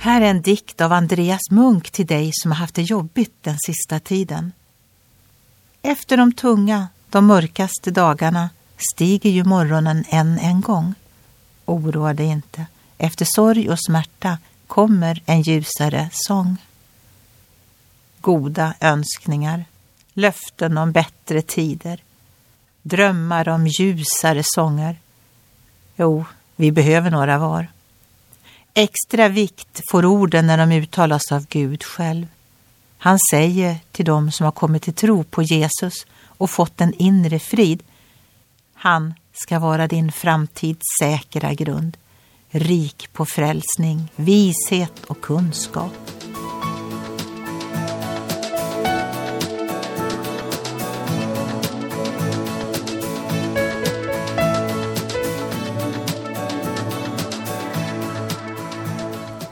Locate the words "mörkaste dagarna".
7.26-8.50